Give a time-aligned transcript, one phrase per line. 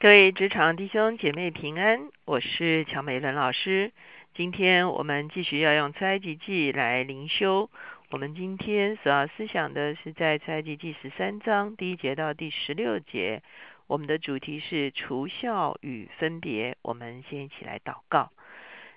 [0.00, 3.90] 各位职场弟兄姐妹平安，我是乔美伦老师。
[4.32, 7.68] 今天我们继续要用埃及记来灵修。
[8.12, 13.42] 我们今天所要思想的是在埃及记十三章第一节到第十六节。
[13.88, 16.76] 我们的主题是除孝与分别。
[16.82, 18.30] 我们先一起来祷告。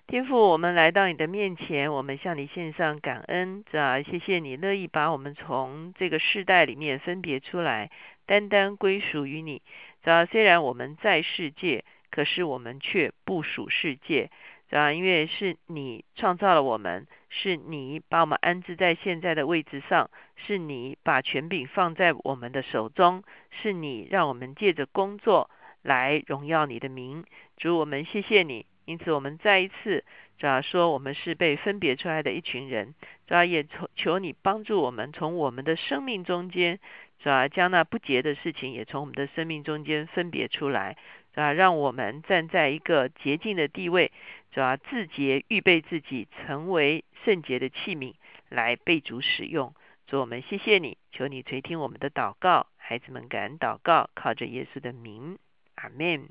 [0.06, 7.90] 天父，我们来到你的面前，我们向你献上感恩，啊，谢谢你乐意把我们从这个世代里面分别出来，
[8.28, 9.64] 单单归属于你。
[10.10, 14.30] 啊，虽然我们在世界，可是我们却不属世界。
[14.72, 25.50] 啊，因为是你创造了我们，是你把我们安置在现在的位置上，是你把权柄放在我们的手中，是你让我们借着工作
[25.82, 27.26] 来荣耀你的名。
[27.58, 28.66] 主，我们谢谢你。
[28.86, 30.06] 因此，我们再一次，
[30.42, 32.96] 主要说我们是被分别出来的一群人，
[33.28, 36.80] 主要也求求你帮助我们，从我们的生命中间，
[37.20, 40.98] 主要将那不洁的事情也从我们的生命中间分别出来，
[41.36, 44.12] 主要让我们站在一个洁净的地位，
[44.52, 48.16] 主要自洁，预备自己成为圣洁的器皿，
[48.50, 49.76] 来被主使用。
[50.08, 55.38] 主，我们谢谢你，求你垂听我们的祷告，孩子们感恩祷告，靠着耶稣的名，
[55.76, 56.30] 阿门。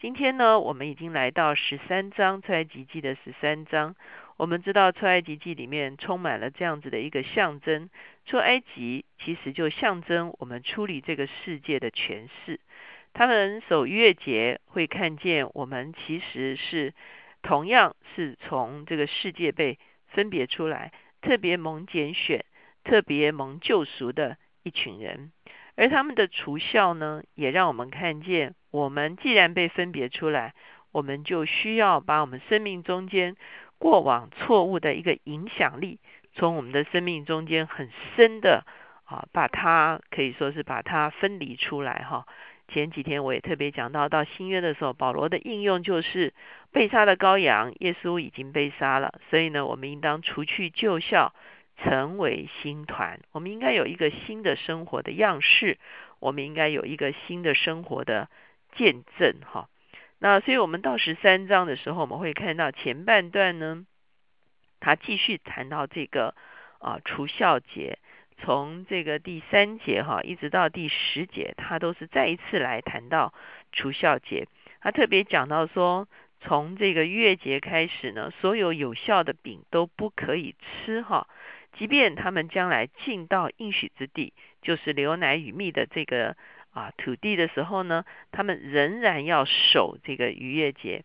[0.00, 3.94] 今天呢，我们已经来到十三章出埃及记的十三章。
[4.38, 7.90] 我们知道出埃及记里面充满了这样子的一个象征，
[8.24, 12.60] 出埃及其实就象征我们处理这个世界的诠释。
[13.12, 16.94] 他们守月节会看见我们其实是
[17.42, 19.78] 同样是从这个世界被
[20.08, 22.42] 分别出来，特别蒙拣选、
[22.84, 25.30] 特别蒙救赎的一群人。
[25.80, 30.52] 而他们的除效呢，也让我们看见，我们既然被分别出来，
[30.92, 33.34] 我们就需要把我们生命中间
[33.78, 35.98] 过往错误的一个影响力，
[36.34, 38.66] 从我们的生命中间很深的
[39.06, 42.26] 啊，把它可以说是把它分离出来哈。
[42.68, 46.34] 前几天我也特别讲到，到新约的时候，保罗的应用就是
[46.72, 51.32] 被杀的羔羊，耶稣已经被杀了，所以呢，我们应当除去旧效。
[51.82, 55.78] 成为新团，我们应该有一个新的生活的样式，
[56.18, 58.28] 我们应该有一个新的生活的
[58.76, 59.68] 见证，哈。
[60.18, 63.86] 那所以，我们到十三章的时候，我们会看到前半段呢，
[64.78, 66.34] 他继续谈到这个
[66.78, 67.98] 啊除孝节，
[68.36, 73.32] 从这个第三节哈一直到第十节，他都是再一次来谈到
[73.72, 74.46] 除孝节。
[74.82, 76.06] 他特别讲到说，
[76.42, 81.26] 从这个月节开始呢，所有有效的饼都不可以吃，哈。
[81.72, 86.36] 即便他们将来进到应许之地，就是流奶与蜜的这个
[86.72, 91.04] 啊土地的时候呢，他们仍然要守这个逾越节。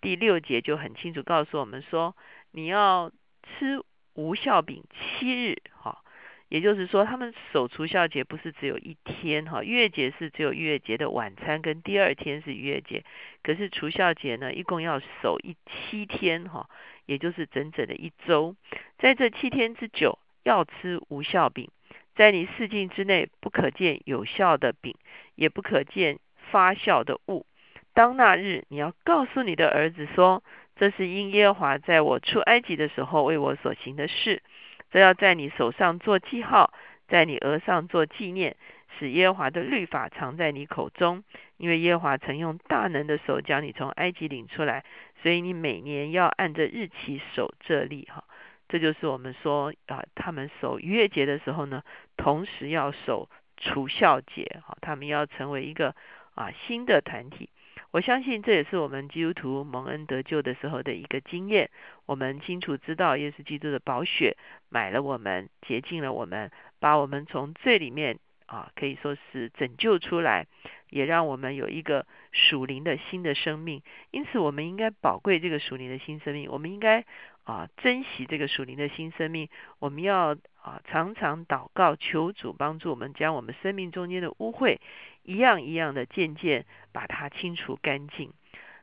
[0.00, 2.16] 第六节就很清楚告诉我们说，
[2.52, 3.10] 你要
[3.42, 3.82] 吃
[4.14, 6.02] 无效饼七日，哈，
[6.48, 13.04] 也就是说，他们守除孝节不是只有一天，哈，逾越节是只有逾越节的晚餐跟第二天是逾越节，
[13.42, 16.68] 可是除孝节呢，一共要守一七天，哈。
[17.06, 18.56] 也就是整整的一周，
[19.04, 21.68] 在这七天之久，要吃无效饼，
[22.14, 24.96] 在你四境之内不可见有效的饼，
[25.34, 26.18] 也不可见
[26.50, 27.44] 发酵的物。
[27.92, 30.42] 当那日，你要告诉你的儿子说
[30.76, 34.42] ：“这是因耶和华在我出埃及的时候为我所行的事。”
[34.90, 36.72] 这要在你手上做记号，
[37.06, 38.56] 在你额上做纪念，
[38.98, 41.24] 使耶和华的律法藏在你口中，
[41.58, 44.82] 因为耶和华曾用大能的手将你从埃及领出来。
[45.22, 48.24] 所以你每年要按着日期守这例哈，
[48.68, 51.82] 这就是我们说啊，他们守逾越节的时候呢，
[52.16, 55.94] 同时要守除孝节啊，他们要成为一个
[56.34, 57.50] 啊新的团体。
[57.90, 61.70] 我相信这也是我们基督徒蒙恩得救的时候的一个经验。
[62.06, 64.36] 我们清楚知道，耶稣基督的宝血
[64.68, 66.50] 买了我们，洁净了我们，
[66.80, 70.46] 把我们从罪里面啊可以说是拯救出来。
[70.90, 73.82] 也让我们有一个属灵的新的生命，
[74.12, 77.04] 因此我们应该宝贵这个属灵的新生命，我们应该
[77.42, 79.48] 啊珍惜这个属灵的新生命，
[79.80, 84.78] 我们要啊常常祷告求主帮助我们，将我们生命中间的污秽
[85.24, 88.32] 一样一样的渐渐把它清除干净。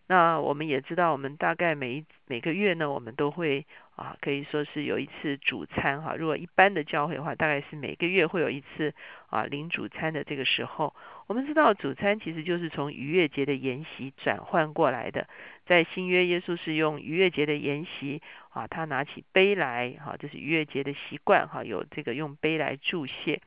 [0.08, 3.66] 那我们也知道，我们大概每一每个月呢，我们都会
[4.02, 6.16] 啊可以说是有一次主餐哈。
[6.16, 8.94] 如果一般的教会的话，大概是每个月会有一次
[9.30, 10.96] 啊领主餐的这个时候。
[11.28, 15.28] 我们知道主餐其实就是从逾越节的筵席转换过来的，
[15.66, 23.40] 在新约耶稣是用逾越节的筵席啊，他拿起杯来哈，这是逾越节的习惯哈，有这个用杯来祝谢，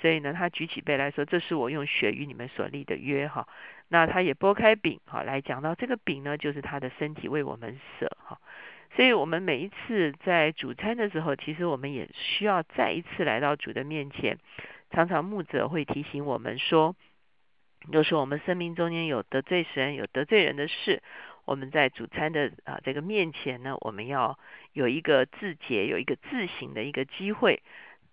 [0.00, 3.46] 所以呢，他举起杯来说：“这是我用血与你们所立的约哈。”
[3.88, 8.38] 那他也拨开饼哈，来讲到这个饼呢，就是他的身体为我们舍哈。
[8.96, 14.38] 所以我们每一次在主餐的时候，其实我们也需要再一次来到主的面前，
[14.90, 16.96] 常常牧者会提醒我们说。
[17.92, 21.02] 就是我们生命中间有得罪神、有得罪人的事，
[21.44, 24.38] 我们在主餐的啊这个面前呢，我们要
[24.72, 27.62] 有一个自洁、有一个自省的一个机会。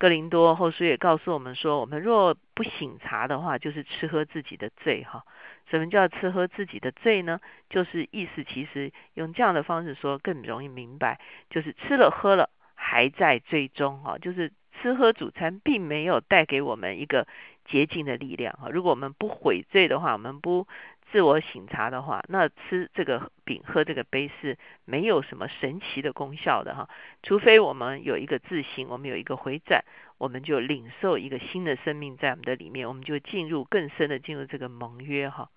[0.04, 5.24] 哥林多后书也告诉我们说，我们若不醒察的话，就是吃喝自己的罪哈。
[5.70, 7.40] 什么叫吃喝自己的罪呢？
[7.70, 11.18] 就是意思其实用这样的方式说更容易明白，
[11.48, 17.26] 就是吃了喝了还在罪中哈，就是吃喝主餐并没有带给我们一个
[17.64, 18.68] 洁净的力量哈。
[18.68, 20.68] 如果我们不悔罪的话，我们不。
[21.12, 26.88] 自我醒察的话，那吃这个饼、喝这个杯是没有什么神奇的功效的哈。
[27.22, 29.84] 除非我们有一个自省，我们有一个回转，
[30.18, 35.48] 我们就领受一个新的生命在我们的里面，我们就进入更深的进入这个盟约哈。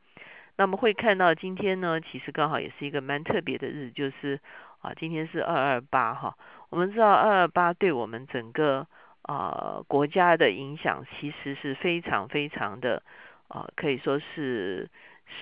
[0.58, 4.40] 那么会看到今天呢，其实刚好也是一个蛮特别的日子，就是
[4.82, 6.38] 啊，今天是二二八哈。
[6.70, 8.86] 我们知道二二八对我们整个
[9.24, 13.02] 啊国家的影响其实是非常非常的
[13.48, 14.88] 啊，可以说是。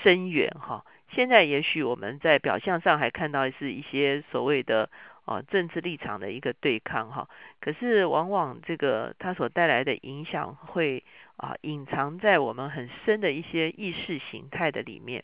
[0.04, 4.90] 深远哈，现在也许我们在表象上还看到是一些所谓的
[5.26, 7.30] 啊政治立场的一个对抗哈，
[7.60, 11.04] 可是往往这个它所带来的影响会
[11.38, 15.24] 啊隐藏在我们很深的一些意识形态的里面。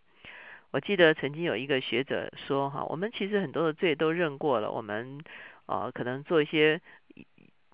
[0.72, 5.20] 我记得曾经有一个学者说哈，我们其实很多的罪都认过了，我们
[5.66, 6.80] 啊可能做一些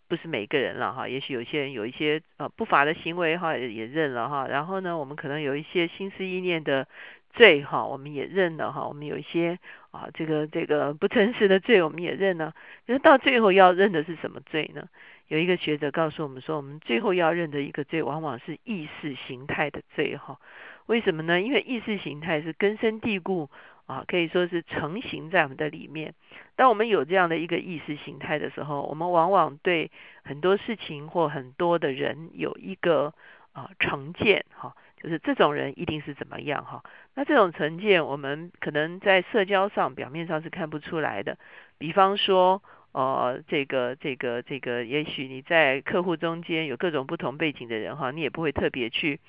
[0.08, 6.88] 不是每个人了哈，也许有些人有一些呃不法的行为哈也认了哈，然后呢，我们可能有一些心思意念的
[7.34, 9.60] 罪哈，我们也认了哈，我们有一些
[9.92, 12.54] 啊这个这个不诚实的罪我们也认了，
[12.86, 14.88] 可是到最后要认的是什么罪呢？
[15.28, 20.40] 有一个学者告诉我们说，我们最后要认的一个罪，往往是意识形态的罪哈。
[20.86, 21.42] 为什么呢？
[21.42, 23.50] 因为意识形态是根深蒂固。
[23.88, 26.14] 啊，可以说是成型在我们的里面。
[26.58, 29.90] 当我们有这样的一个意识形态的时候，我们往往对
[30.24, 33.14] 很多事情或很多的人有一个
[33.54, 36.84] 啊成见，哈，就是这种人一定是怎么样，哈。
[37.16, 41.38] 那这种成见，我们可能在社交上表面上是看不出来的。
[41.78, 42.62] 比方说，
[42.92, 49.20] 呃，这个这个这个，也许你在客户中间有各种不同背景的人，哈，你也不会特别去。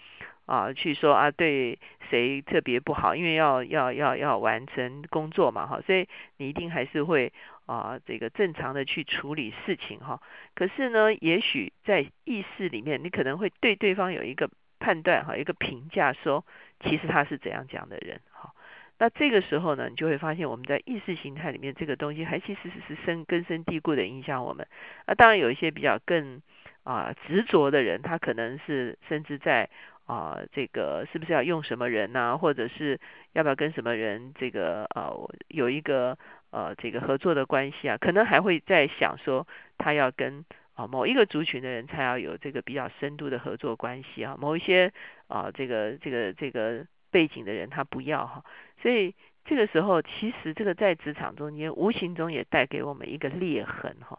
[0.49, 1.79] 啊，去说啊，对
[2.09, 6.09] 谁特别不好，因为要要要要完成工作嘛，哈，所以
[6.39, 7.35] 你一定还是会
[7.67, 10.23] 啊，这个正常的去处理事情哈。
[10.55, 14.49] 可是呢，也许在意识里面，你可能会对对方有一个
[14.81, 16.43] 判断哈，一个评价，说
[16.81, 18.55] 其实他是怎样讲的人哈。
[18.99, 24.67] 那这个时候呢，你就会发现我们在意识形态里面这个东西，还其实是是深根深蒂固的影响我们。
[25.07, 26.41] 那当然有一些比较更
[26.85, 29.69] 啊执着的人，他可能是甚至在。
[30.09, 32.39] 啊，这个是不是要用什么人呢？
[32.39, 32.99] 或者是
[33.35, 35.13] 要不要跟什么人这个呃
[35.49, 36.17] 有一个
[36.51, 37.99] 呃这个合作的关系啊？
[37.99, 39.47] 可能还会在想说
[39.77, 44.91] 他要跟啊某一个族群的人才要有这个比较深度的合作关系啊，某一些
[45.27, 48.43] 啊这个这个这个背景的人他不要哈，
[48.81, 49.15] 所以
[49.45, 54.19] 这个时候其实这个在职场中间无形中也带给我们一个裂痕哈。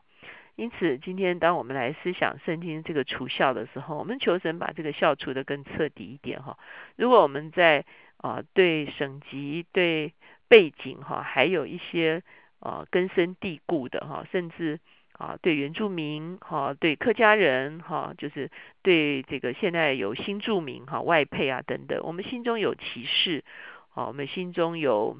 [0.59, 6.57] 因此，今天当我们来思想圣经这个除孝的时候，我们求神把这个孝除的更彻底一点哈。
[6.97, 7.85] 如果我们在
[8.17, 10.13] 啊对省级、对
[10.49, 12.23] 背景哈，还有一些
[12.59, 14.81] 啊根深蒂固的哈，甚至
[15.13, 18.51] 啊对原住民哈、对客家人哈，就是
[18.81, 23.45] 对这个现在有新住民哈、外配啊等等，我们心中有歧视
[23.93, 25.17] 啊，我们心中有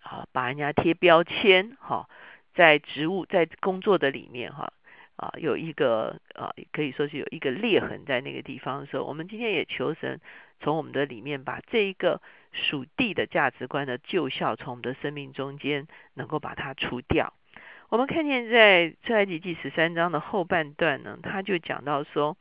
[0.00, 2.08] 啊把人家贴标签哈。
[2.58, 4.72] 在植物在工作的里面哈
[5.14, 10.20] 啊有一个啊可以说是有一个裂痕在那个地方的时候，我们今天也求神
[10.58, 17.32] 从我们的里面把这一个属地的价值观的旧效从我们的生命中间能够把它除掉。
[17.90, 22.36] 我们看见在出埃及记十三章的后半段呢，他就讲到说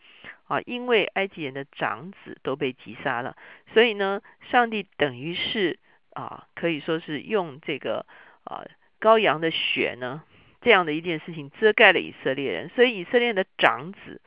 [0.48, 3.38] 啊，因为埃及人的长子都被击杀了，
[3.72, 4.20] 所以呢，
[4.50, 5.78] 上帝等于是
[6.16, 8.04] 啊可以说是用这个
[8.46, 8.66] 啊。
[9.00, 10.24] 羔羊的血呢？
[10.60, 14.20] 这样的一件事情遮盖了以色列人，所以以色列的长子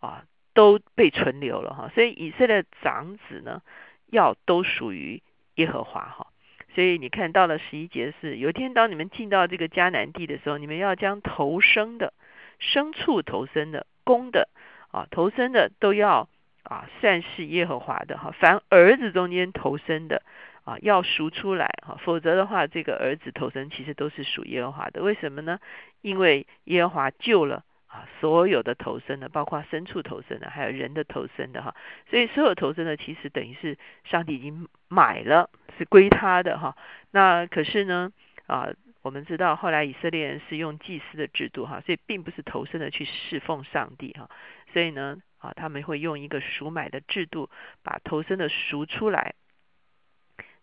[0.00, 0.24] 啊
[0.54, 1.90] 都被存留了哈。
[1.94, 3.62] 所以以色列长子呢
[4.06, 5.22] 要都属于
[5.56, 6.28] 耶和华哈。
[6.74, 12.14] 所以你看到了十一节是，有一天当你们进到这个迦南地的时候，你们要将头生的、
[12.58, 14.48] 牲畜头生的、公的
[14.90, 16.28] 啊头生的都要
[16.62, 18.32] 啊算是耶和华的哈。
[18.40, 20.22] 凡儿子中间头生的。
[20.68, 25.02] 啊，要赎出来哈，否则的话，这个儿子头生其实都是属耶和华的。
[25.02, 25.58] 为什么呢？
[26.02, 31.74] 因为耶和华救了啊，所有的头生的，包括牲畜头生的，还有人的头生的哈。
[32.10, 35.48] 所以所有头生的，其实等于是上帝已经买了，
[35.78, 36.76] 是归他的哈。
[37.12, 38.12] 那可是呢，
[38.46, 38.68] 啊，
[39.00, 44.28] 我们知道后来以色列人是用祭司的制度哈，所以并不是头生的去侍奉上帝哈。
[44.74, 47.48] 所以呢，啊，他们会用一个赎买的制度
[47.82, 49.32] 把头生的赎出来。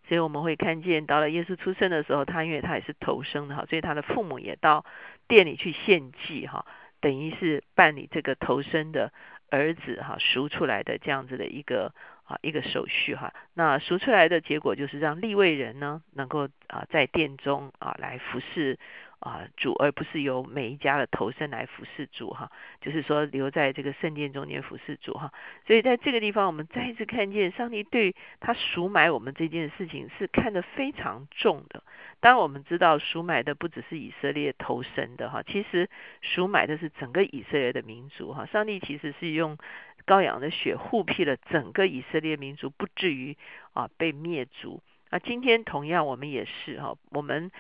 [0.08, 4.86] 所以我们会看见，到了耶稣出生的时候，他因为他也是头生的哈，所以他的父母也到
[5.28, 6.66] 店里去献祭哈，
[7.00, 9.12] 等于是办理这个头生的
[9.50, 11.94] 儿子哈赎出来的这样子的一个
[12.26, 13.34] 啊一个手续哈。
[13.54, 18.78] 那赎出来的结果就是让立位人呢能够啊在殿中啊来服侍。
[19.20, 25.32] 啊，主而不是由每一家的头生来服侍主哈，就是说留在这个圣殿中间服侍主哈。
[25.66, 31.82] 所以在这个地方，我们再一次看见上帝对他赎买我们这件事情是看得非常重的。
[32.20, 35.90] 当，我们知道赎买的不只是以色列头生的哈，其实
[36.22, 38.46] 赎买的是整个以色列的民族哈。
[38.46, 39.58] 上帝其实是用
[40.06, 43.38] 羔羊的血护庇了整个以色列民族，不至于
[43.74, 44.82] 啊被灭族。
[45.10, 47.52] 啊，今天同样我们也是哈，我们。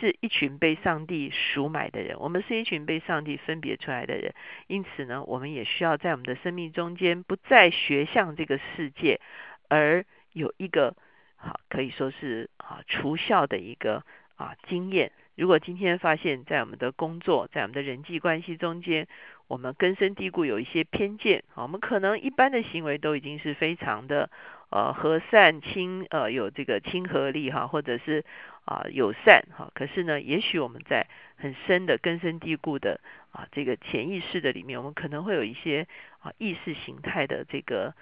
[0.00, 4.34] 是一群被上帝赎买的人，我们是一群被上帝分别出来的人，
[4.66, 9.20] 因此呢，我们也需要在我们的生命中间不再学像这个世界，
[9.68, 10.96] 而有一个
[11.36, 14.02] 好可以说是啊除孝的一个
[14.34, 15.12] 啊经验。
[15.36, 19.06] 如果今天发现，在我们的工作，在我们的人际关系中间，
[19.46, 24.28] 我们根深蒂固有一些偏见，啊我们可能一般的行为都已经是非常的。
[24.68, 28.24] 呃，和善亲呃有这个亲和力哈，或者是
[28.64, 29.70] 啊友善哈。
[29.74, 33.00] 可是呢，也许我们在很深的根深蒂固的
[33.30, 35.86] 啊这个潜意识的里面，我们可能会有一些
[36.18, 37.94] 啊意识形态的这个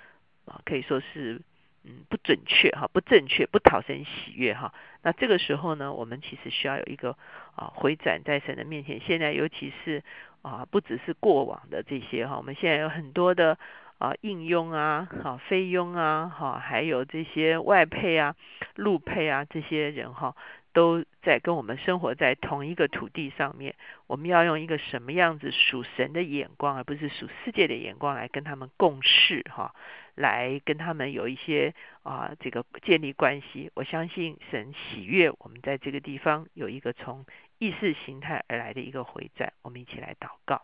[0.47, 1.43] 啊可以说是
[1.85, 4.73] 嗯不准确哈，不正确，不讨神喜悦哈。
[5.03, 7.17] 那这个时候呢，我们其实需要有一个
[7.55, 9.00] 啊回转在神的面前。
[9.00, 10.03] 现在尤其是
[10.43, 13.59] 啊不只是过往的这些哈，我们现在有很多的。
[13.99, 18.35] 啊，应佣啊，哈非佣啊，哈，还有这些外配啊、
[18.75, 20.35] 路配啊，这些人哈，
[20.73, 23.75] 都在跟我们生活在同一个土地上面。
[24.07, 29.75] 我们要用一个什么样子属神的眼光，而不是属世界的眼光来跟他们共事哈，
[30.14, 33.71] 来跟他们有一些啊这个建立关系。
[33.75, 37.25] 我相信神喜悦我们在这个地方有一个从
[37.59, 39.52] 意识形态而来的一个回转。
[39.62, 40.62] 我们一起来祷告。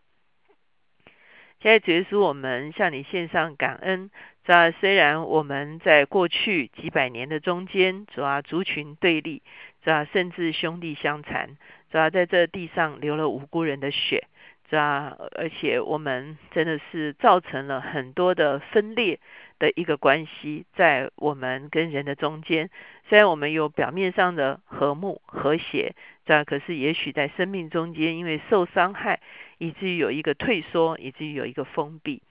[1.62, 4.10] 现在结束，我们向你献上感恩。
[4.44, 9.42] 主啊，虽然我们在过去几百年的中间，主啊，族群对立，
[9.84, 11.56] 是吧，甚至兄弟相残，
[11.90, 14.26] 是吧，在这地上流了无辜人的血，
[14.68, 19.18] 是吧，而且我们真的是造成了很多的分裂
[19.58, 22.70] 的一个关系，在我们跟人的中间。
[23.08, 25.94] 虽然我们有表面上的和睦和谐，
[26.24, 29.20] 这样可是也许在生命中间，因为受伤害。
[29.62, 32.22] 以至于有一个退缩，以至于有一个封闭，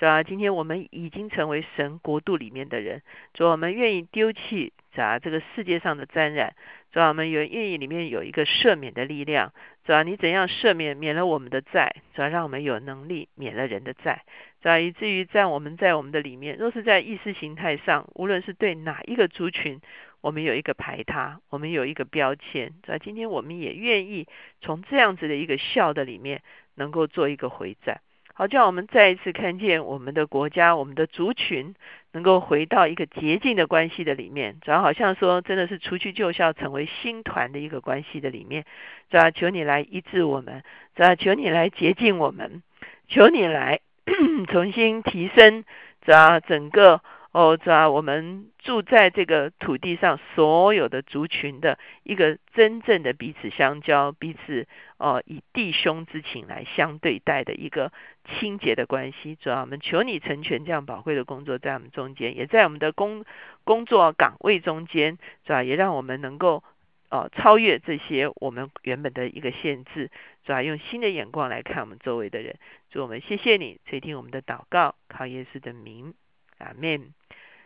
[0.00, 3.02] 是吧，今天我们已经成为神国度里面的人，
[3.34, 6.56] 主啊，我们愿意丢弃啊这个世界上的沾染，
[6.92, 9.52] 主要，我们愿愿意里面有一个赦免的力量，
[9.84, 14.24] 主要，你怎样赦免免了我们的债，主要，让我们有能力免了人的债，
[14.62, 19.80] 主要，以至于在我们在我们的里面，若是在意识形态上，无论是对哪一个族群，
[20.20, 24.26] 我们有一个排他，我们有一个标签，主要，今天我们也愿意
[24.60, 26.42] 从这样子的一个笑的里面。
[26.78, 28.00] 能够做一个回转，
[28.38, 31.74] 好，叫我们再一次看见我们的国家、我们的族群
[32.12, 38.64] 能够回到一个洁净的关系的里面，主要好像说真的是除去旧校，成为新团的一个关系的里面，
[39.10, 40.62] 主要求你来医治我们，
[40.94, 42.62] 主要求你来洁净我们，
[43.08, 43.80] 求你来
[44.46, 45.64] 重新提升，
[46.02, 47.02] 主要整个。
[47.38, 54.66] 哦，主啊，我们住在这个土地上，所有的族群的一个真正的彼此相交、彼此
[54.96, 57.92] 哦以弟兄之情来相对待的一个
[58.26, 59.36] 清洁的关系。
[59.36, 63.24] 主啊，我们求你成全这样宝贵的工作在我们中间，也在我们的工
[63.62, 65.16] 工作岗位中间，
[65.46, 65.62] 是吧？
[65.62, 66.64] 也让我们能够
[67.08, 70.10] 哦超越这些我们原本的一个限制，
[70.44, 70.60] 是吧？
[70.64, 72.56] 用新的眼光来看我们周围的人。
[72.90, 76.14] 主我们谢谢你垂听我们的祷告，靠耶稣的名，
[76.58, 77.14] 阿门。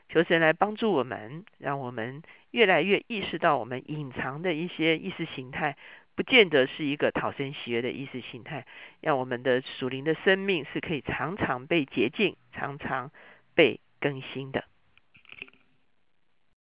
[0.08, 5.76] 求神来帮助我们，让我们越来越意识到我们隐藏的一些意识形态，
[6.14, 8.66] 不见得是一个讨生喜悦的意识形态。
[9.00, 13.10] 让我们的属灵的生命是可以常常被洁净、常常
[13.54, 14.64] 被更新的。